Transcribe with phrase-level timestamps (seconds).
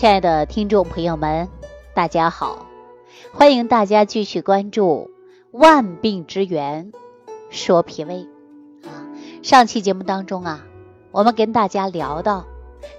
[0.00, 1.46] 亲爱的听众朋友们，
[1.92, 2.64] 大家好！
[3.34, 5.10] 欢迎大家继续关注
[5.58, 6.90] 《万病之源
[7.50, 8.26] 说脾胃》
[8.88, 9.04] 啊。
[9.42, 10.64] 上期节目当中啊，
[11.10, 12.46] 我们跟大家聊到，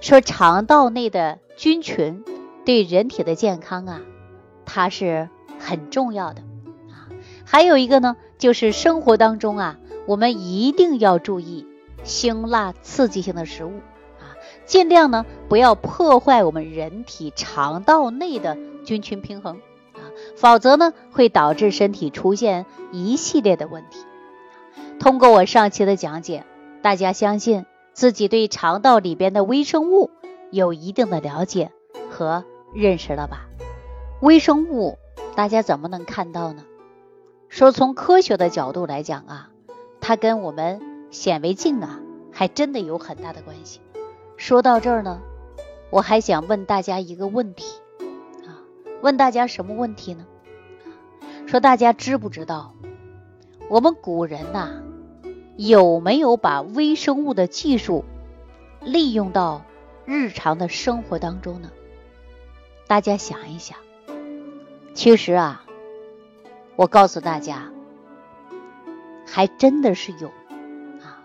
[0.00, 2.22] 说肠道内的菌群
[2.64, 4.00] 对人体的健康啊，
[4.64, 5.28] 它是
[5.58, 6.42] 很重要的
[6.88, 7.10] 啊。
[7.44, 9.76] 还有一个呢，就是生活当中啊，
[10.06, 11.66] 我们一定要注意
[12.04, 13.72] 辛辣刺激性的食物。
[14.72, 19.60] 尽量呢不要破坏我们人体肠道内的菌群平衡
[19.92, 20.00] 啊，
[20.34, 23.98] 否则呢会导致身体出现一系列的问题。
[24.98, 26.46] 通过我上期的讲解，
[26.80, 30.08] 大家相信自己对肠道里边的微生物
[30.50, 31.70] 有一定的了解
[32.08, 33.50] 和认识了吧？
[34.22, 34.96] 微生物
[35.36, 36.64] 大家怎么能看到呢？
[37.50, 39.50] 说从科学的角度来讲啊，
[40.00, 40.80] 它跟我们
[41.10, 42.00] 显微镜啊
[42.32, 43.82] 还真的有很大的关系。
[44.36, 45.20] 说到这儿呢，
[45.90, 47.64] 我还想问大家一个问题
[48.46, 48.58] 啊，
[49.00, 50.26] 问大家什么问题呢？
[51.46, 52.74] 说大家知不知道，
[53.68, 54.82] 我们古人呐
[55.56, 58.04] 有没有把微生物的技术
[58.80, 59.64] 利用到
[60.04, 61.70] 日常的生活当中呢？
[62.88, 63.78] 大家想一想，
[64.94, 65.64] 其实啊，
[66.74, 67.70] 我告诉大家，
[69.26, 70.28] 还真的是有
[71.00, 71.22] 啊。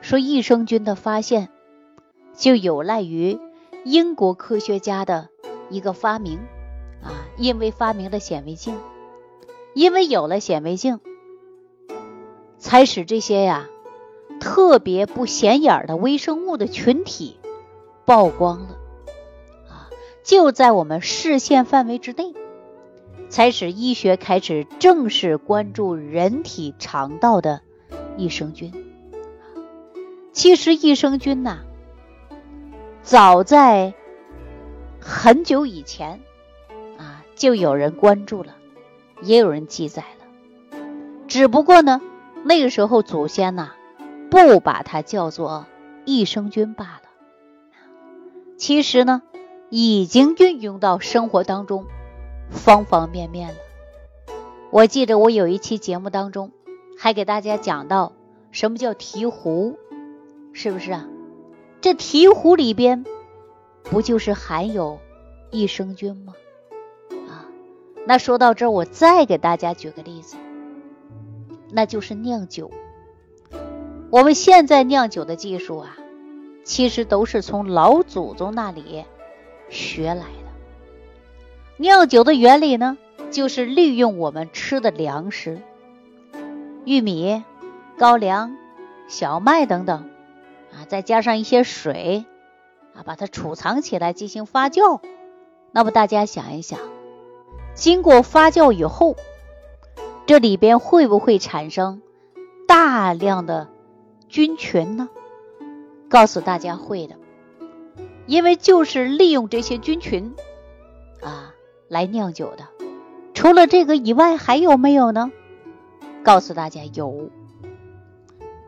[0.00, 1.48] 说益生菌的发现。
[2.38, 3.40] 就有赖于
[3.84, 5.28] 英国科学家的
[5.70, 6.38] 一个发明
[7.02, 8.78] 啊，因为发明了显微镜，
[9.74, 11.00] 因为有了显微镜，
[12.56, 13.68] 才使这些呀
[14.40, 17.40] 特别不显眼的微生物的群体
[18.06, 18.78] 曝光了
[19.68, 19.90] 啊，
[20.22, 22.34] 就在我们视线范围之内，
[23.28, 27.62] 才使医学开始正式关注人体肠道的
[28.16, 28.72] 益生菌。
[30.32, 31.64] 其实益生菌呐。
[33.02, 33.94] 早在
[35.00, 36.20] 很久以前
[36.98, 38.54] 啊，就有人关注了，
[39.22, 40.78] 也有人记载了。
[41.26, 42.00] 只不过呢，
[42.44, 43.72] 那个时候祖先呐，
[44.30, 45.66] 不把它叫做
[46.04, 47.02] 益生菌罢了。
[48.56, 49.22] 其实呢，
[49.70, 51.86] 已经运用到生活当中
[52.50, 53.54] 方方面面了。
[54.70, 56.50] 我记得我有一期节目当中，
[56.98, 58.12] 还给大家讲到
[58.50, 59.78] 什么叫提壶，
[60.52, 61.06] 是不是啊？
[61.80, 63.04] 这醍醐里边
[63.84, 64.98] 不就是含有
[65.50, 66.34] 益生菌吗？
[67.28, 67.46] 啊，
[68.04, 70.36] 那说到这儿，我再给大家举个例子，
[71.70, 72.70] 那就是酿酒。
[74.10, 75.96] 我们现在酿酒的技术啊，
[76.64, 79.04] 其实都是从老祖宗那里
[79.68, 80.48] 学来的。
[81.76, 82.98] 酿酒的原理呢，
[83.30, 85.60] 就是利用我们吃的粮食，
[86.84, 87.44] 玉米、
[87.96, 88.56] 高粱、
[89.06, 90.10] 小麦等等。
[90.72, 92.24] 啊，再加上一些水，
[92.94, 95.00] 啊，把它储藏起来进行发酵。
[95.72, 96.78] 那么大家想一想，
[97.74, 99.16] 经过发酵以后，
[100.26, 102.02] 这里边会不会产生
[102.66, 103.68] 大量的
[104.28, 105.08] 菌群呢？
[106.08, 107.16] 告诉大家会的，
[108.26, 110.34] 因为就是利用这些菌群
[111.22, 111.54] 啊
[111.88, 112.68] 来酿酒的。
[113.34, 115.30] 除了这个以外，还有没有呢？
[116.22, 117.30] 告诉大家有，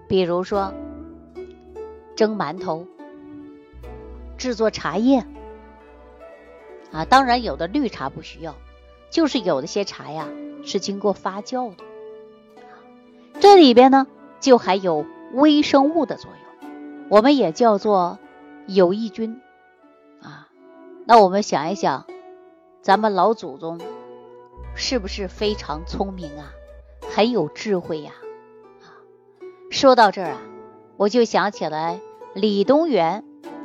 [0.08, 0.72] 比如说。
[2.20, 2.86] 蒸馒头，
[4.36, 5.24] 制作茶叶
[6.92, 8.56] 啊，当然有的绿茶不需要，
[9.08, 10.28] 就是有的些茶呀
[10.62, 11.82] 是经过发酵的，
[13.40, 14.06] 这里边呢
[14.38, 16.70] 就还有微生物的作用，
[17.08, 18.18] 我们也叫做
[18.66, 19.40] 有益菌
[20.20, 20.48] 啊。
[21.06, 22.06] 那我们想一想，
[22.82, 23.80] 咱们老祖宗
[24.74, 26.52] 是不是非常聪明啊，
[27.08, 28.12] 很有智慧呀？
[28.82, 29.00] 啊，
[29.70, 30.42] 说到这儿啊，
[30.98, 31.98] 我就想起来。
[32.32, 33.24] 李东垣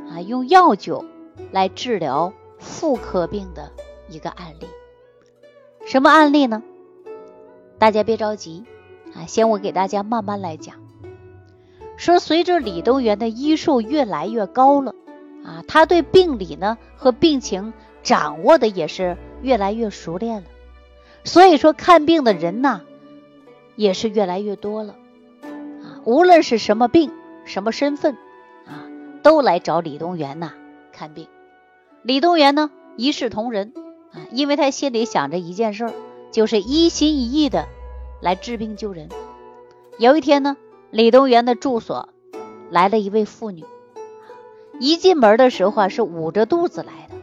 [0.09, 1.05] 啊，用药酒
[1.51, 3.71] 来治疗妇科病的
[4.09, 4.65] 一个案例。
[5.85, 6.63] 什么案例呢？
[7.77, 8.65] 大家别着急
[9.13, 10.77] 啊，先我给大家慢慢来讲。
[11.95, 14.95] 说随着李东垣的医术越来越高了
[15.43, 20.47] 啊，他对病理呢和病情掌握的也是越来越熟练了。
[21.23, 22.81] 所以说看病的人呐
[23.75, 24.95] 也是越来越多了
[25.83, 27.11] 啊，无论是什么病，
[27.45, 28.17] 什么身份。
[29.25, 30.53] 都来找李东垣呐
[30.91, 31.27] 看病，
[32.03, 33.73] 李东垣呢一视同仁
[34.11, 35.93] 啊，因为他心里想着一件事儿，
[36.29, 37.67] 就是一心一意的
[38.21, 39.09] 来治病救人。
[39.97, 40.57] 有一天呢，
[40.91, 42.09] 李东垣的住所
[42.69, 43.65] 来了一位妇女，
[44.79, 47.15] 一进门的时候啊是捂着肚子来的，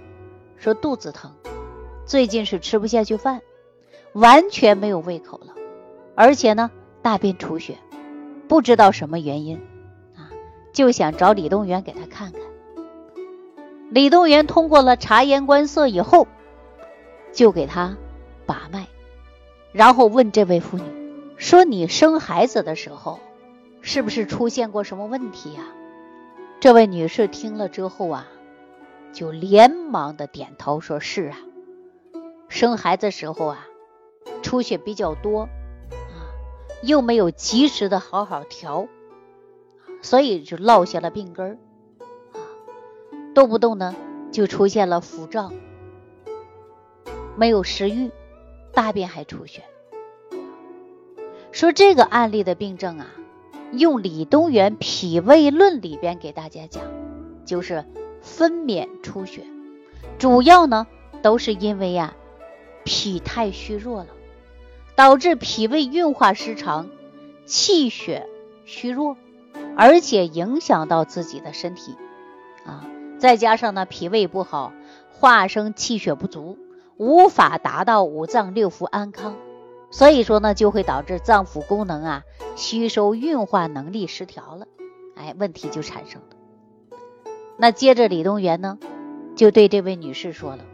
[0.56, 1.30] 说肚子疼，
[2.04, 3.42] 最近是吃不下去饭，
[4.12, 5.54] 完全没有胃口了，
[6.16, 6.68] 而且呢
[7.00, 7.78] 大便出血，
[8.48, 9.60] 不知道什么原因。
[10.72, 12.40] 就想找李东元给他看看。
[13.90, 16.26] 李东元通过了察言观色以后，
[17.32, 17.96] 就给他
[18.46, 18.86] 把脉，
[19.72, 20.84] 然后问这位妇女
[21.36, 23.20] 说：“你生孩子的时候，
[23.82, 25.62] 是不是出现过什么问题呀？”
[26.58, 28.26] 这位女士听了之后啊，
[29.12, 31.38] 就连忙的点头说：“是啊，
[32.48, 33.66] 生孩子时候啊，
[34.42, 35.50] 出血比较多啊，
[36.82, 38.86] 又没有及时的好好调，
[40.02, 41.58] 所以就落下了病根儿。”
[43.34, 43.96] 动不动呢
[44.30, 45.54] 就出现了腹胀，
[47.34, 48.10] 没有食欲，
[48.74, 49.62] 大便还出血。
[51.50, 53.06] 说这个案例的病症啊，
[53.72, 56.82] 用李东垣脾胃论里边给大家讲，
[57.46, 57.84] 就是
[58.20, 59.46] 分娩出血，
[60.18, 60.86] 主要呢
[61.22, 62.14] 都是因为呀
[62.84, 64.08] 脾太虚弱了，
[64.94, 66.90] 导致脾胃运化失常，
[67.46, 68.28] 气血
[68.64, 69.16] 虚弱，
[69.76, 71.96] 而且影响到自己的身体
[72.64, 72.86] 啊。
[73.18, 74.72] 再加上呢，脾胃不好，
[75.10, 76.58] 化生气血不足，
[76.96, 79.36] 无法达到五脏六腑安康，
[79.90, 82.22] 所以说呢，就会导致脏腑功能啊，
[82.56, 84.66] 吸收运化能力失调了，
[85.14, 86.96] 哎，问题就产生了。
[87.56, 88.78] 那接着李东垣呢，
[89.36, 90.64] 就对这位女士说了，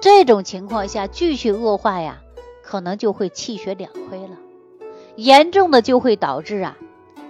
[0.00, 2.22] 这种情况下继续恶化呀，
[2.62, 4.36] 可能就会气血两亏了，
[5.14, 6.76] 严重的就会导致啊，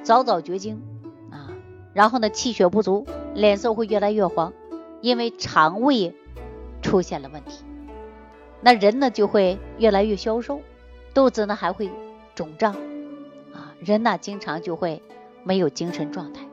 [0.02, 0.82] 早早绝经，
[1.94, 3.06] 然后呢，气血不足。
[3.34, 4.52] 脸色会越来越黄，
[5.00, 6.14] 因为肠胃
[6.82, 7.64] 出现了问题。
[8.60, 10.60] 那人呢就会越来越消瘦，
[11.12, 11.90] 肚子呢还会
[12.36, 12.74] 肿胀，
[13.52, 15.02] 啊，人呢经常就会
[15.42, 16.46] 没有精神状态。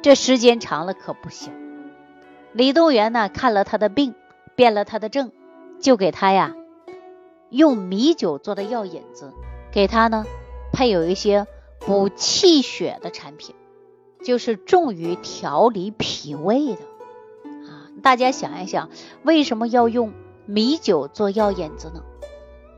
[0.00, 1.52] 这时间长了可不行。
[2.54, 4.14] 李东垣呢看了他的病，
[4.54, 5.30] 辨了他的症，
[5.78, 6.56] 就给他呀
[7.50, 9.30] 用米酒做的药引子，
[9.70, 10.24] 给他呢
[10.72, 11.46] 配有一些
[11.80, 13.54] 补气血的产品。
[14.22, 16.82] 就是重于调理脾胃的
[17.68, 17.88] 啊！
[18.02, 18.90] 大家想一想，
[19.22, 20.12] 为什么要用
[20.44, 22.02] 米酒做药引子呢？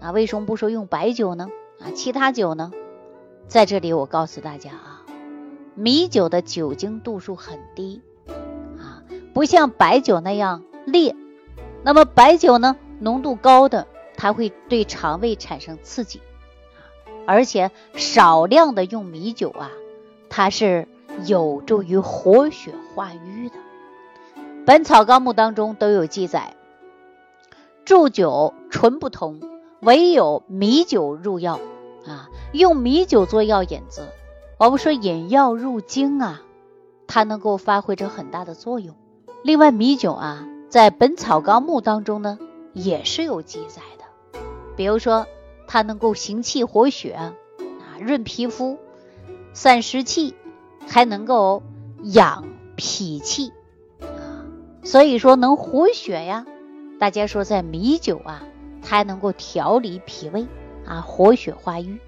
[0.01, 1.49] 啊，为什么不说用白酒呢？
[1.81, 2.71] 啊，其他酒呢？
[3.49, 5.03] 在这里我告诉大家啊，
[5.75, 8.01] 米酒的酒精度数很低
[8.79, 9.03] 啊，
[9.35, 11.17] 不像白酒那样烈。
[11.83, 16.21] 那么白酒呢，浓度高的，它会对肠胃产生刺激
[16.77, 16.87] 啊，
[17.27, 19.73] 而且少量的用米酒啊，
[20.29, 20.87] 它是。
[21.27, 23.57] 有助于活血化瘀的，
[24.65, 26.57] 《本草纲目》当中都有记载。
[27.85, 29.41] 祝酒纯不同，
[29.81, 31.59] 唯有米酒入药
[32.07, 34.09] 啊，用米酒做药引子。
[34.59, 36.43] 我们说引药入经啊，
[37.07, 38.95] 它能够发挥着很大的作用。
[39.43, 42.39] 另外，米酒啊，在《本草纲目》当中呢，
[42.73, 44.41] 也是有记载的。
[44.77, 45.27] 比如说，
[45.67, 47.35] 它能够行气活血啊，
[48.01, 48.79] 润皮肤，
[49.53, 50.35] 散湿气。
[50.87, 51.63] 还能够
[52.03, 52.45] 养
[52.77, 53.53] 脾气
[54.01, 54.45] 啊，
[54.85, 56.47] 所以说能活血呀。
[56.99, 58.43] 大家说在米酒啊，
[58.83, 60.47] 它还能够调理脾胃
[60.87, 61.99] 啊，活血化瘀。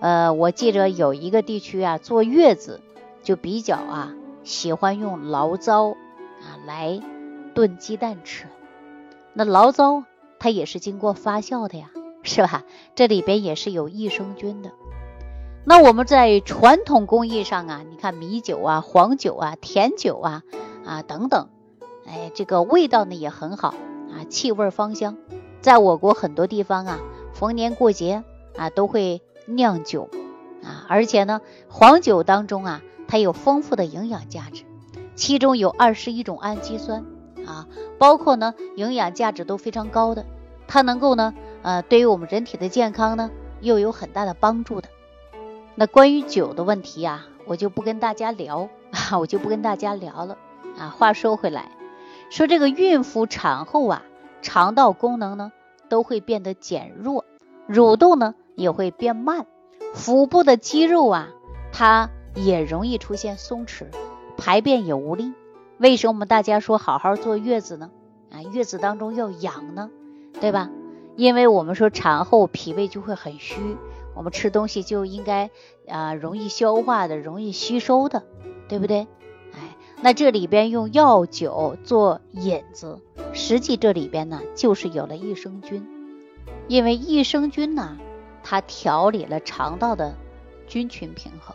[0.00, 2.80] 呃，我记着有一个地区啊，坐月子
[3.22, 4.12] 就比较啊
[4.42, 7.00] 喜欢用醪糟啊来
[7.54, 8.46] 炖鸡蛋吃。
[9.32, 10.04] 那醪糟
[10.38, 11.90] 它也是经过发酵的呀，
[12.22, 12.64] 是吧？
[12.94, 14.72] 这里边也是有益生菌的。
[15.66, 20.42] 那我们在传统工艺上啊，你看米酒啊、黄酒啊、甜酒啊
[20.84, 21.48] 啊等等，
[22.06, 25.16] 哎，这个味道呢也很好啊，气味芳香。
[25.62, 26.98] 在我国很多地方啊，
[27.32, 28.22] 逢年过节
[28.58, 30.10] 啊都会酿酒
[30.62, 31.40] 啊，而且呢，
[31.70, 34.64] 黄酒当中啊，它有丰富的营养价值，
[35.14, 37.06] 其中有二十一种氨基酸
[37.46, 37.66] 啊，
[37.98, 40.26] 包括呢营养价值都非常高的，
[40.68, 43.30] 它能够呢呃对于我们人体的健康呢
[43.62, 44.90] 又有很大的帮助的。
[45.76, 50.38] 那关于酒的问题呀，我就不跟大家聊啊，我就不跟大家聊 了
[50.78, 50.88] 啊。
[50.88, 51.72] 话说回来，
[52.30, 54.02] 说这个孕妇产后啊，
[54.40, 55.52] 肠道功能呢
[55.88, 57.24] 都会变得减弱，
[57.68, 59.46] 蠕动呢也会变慢，
[59.94, 61.28] 腹部的肌肉啊，
[61.72, 63.86] 它也容易出现松弛，
[64.36, 65.32] 排便也无力。
[65.78, 67.90] 为什么我们大家说好好坐月子呢？
[68.30, 69.90] 啊，月子当中要养呢，
[70.40, 70.70] 对吧？
[71.16, 73.76] 因为我们说产后脾胃就会很虚。
[74.14, 75.50] 我们吃东西就应该
[75.88, 78.22] 啊容易消化的，容易吸收的，
[78.68, 79.06] 对不对？
[79.52, 83.00] 哎，那这里边用药酒做引子，
[83.32, 85.86] 实际这里边呢就是有了益生菌，
[86.68, 87.98] 因为益生菌呢
[88.42, 90.16] 它调理了肠道的
[90.66, 91.54] 菌群平衡。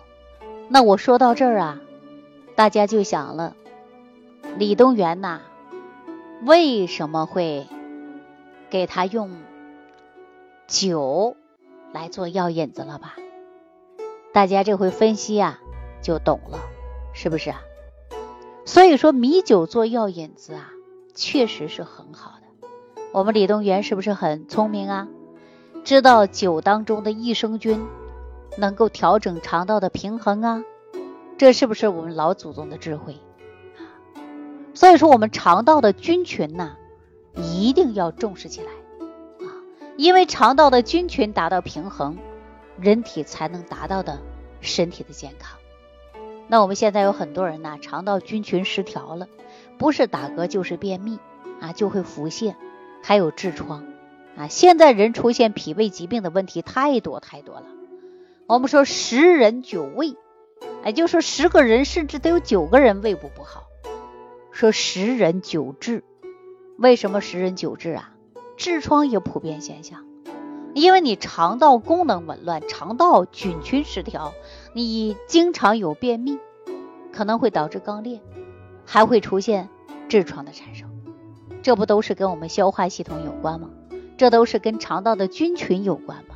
[0.67, 1.81] 那我说到这儿啊，
[2.55, 3.55] 大家就想了，
[4.57, 5.41] 李东垣呐
[6.45, 7.67] 为什么会
[8.69, 9.31] 给他用
[10.67, 11.35] 酒？
[11.93, 13.15] 来做药引子了吧？
[14.31, 15.59] 大家这回分析啊，
[16.01, 16.59] 就懂了，
[17.13, 17.61] 是不是啊？
[18.65, 20.71] 所以说米酒做药引子啊，
[21.15, 22.67] 确实是很好的。
[23.11, 25.07] 我们李东垣是不是很聪明啊？
[25.83, 27.87] 知道酒当中的益生菌
[28.57, 30.63] 能够调整肠道的平衡啊，
[31.37, 33.17] 这是不是我们老祖宗的智慧？
[34.75, 36.77] 所以说，我们肠道的菌群呢，
[37.35, 38.67] 一定要重视起来，
[39.99, 42.17] 因为肠道的菌群达到平衡，
[42.79, 44.21] 人体才能达到的
[44.61, 45.59] 身体的健康。
[46.47, 49.27] 那我们现在有很多人呢，肠道菌群失调了，
[49.77, 51.19] 不是打嗝就是便秘
[51.59, 52.55] 啊，就会腹泻，
[53.03, 53.83] 还有痔疮
[54.37, 54.47] 啊。
[54.47, 57.65] 现在人出现脾胃疾病的问题太多太多了。
[58.47, 60.15] 我们说十人九胃，
[60.81, 63.65] 哎，就说十个人甚至都有九个人胃部不好。
[64.53, 66.03] 说十人九痔，
[66.77, 68.13] 为什么十人九痔啊？
[68.59, 70.05] 痔疮也普遍现象。
[70.75, 74.33] 因为你肠道功能紊乱，肠道菌群失调，
[74.73, 76.37] 你经常有便秘，
[77.11, 78.21] 可能会导致肛裂，
[78.85, 79.69] 还会出现
[80.09, 80.89] 痔疮的产生。
[81.63, 83.69] 这不都是跟我们消化系统有关吗？
[84.17, 86.35] 这都是跟肠道的菌群有关吗？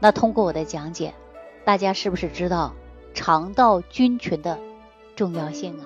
[0.00, 1.14] 那通过我的讲解，
[1.64, 2.74] 大家是不是知道
[3.12, 4.58] 肠道菌群的
[5.16, 5.84] 重要性啊？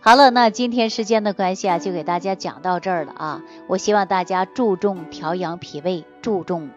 [0.00, 3.42] 好了，那今天时间的关系啊，就给大家讲到这儿了啊。
[3.66, 6.70] 我希望大家注重调养脾胃，注重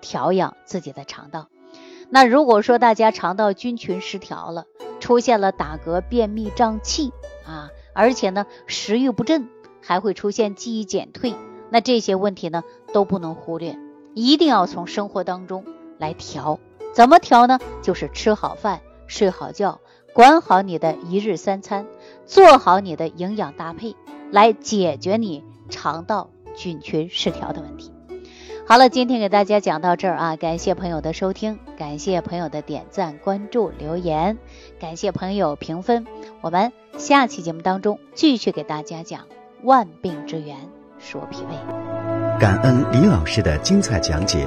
[0.00, 1.48] 调养自己的肠道。
[2.10, 4.66] 那如果说大家肠道菌群失调了，
[5.00, 7.12] 出现了打嗝、便秘、胀气
[7.46, 9.48] 啊，而且呢食欲不振，
[9.82, 11.34] 还会出现记忆减退，
[11.70, 12.62] 那这些问题呢
[12.92, 13.76] 都不能忽略，
[14.14, 15.64] 一定要从生活当中
[15.98, 16.60] 来调。
[16.92, 17.58] 怎么调呢？
[17.82, 19.80] 就是吃好饭，睡好觉。
[20.16, 21.84] 管好你的一日三餐，
[22.24, 23.94] 做好你的营养搭配，
[24.30, 27.92] 来解决你肠道菌群失调的问题。
[28.66, 34.38] 好了，今天给大家讲到这儿啊，感谢朋友的收听，感谢朋友的点赞、关注、留言，
[34.80, 36.06] 感谢朋友评分。
[36.40, 39.26] 我们下期节目当中继续给大家讲
[39.62, 40.56] 万病之源，
[40.98, 42.38] 说脾胃。
[42.40, 44.46] 感恩李老师的精彩讲解。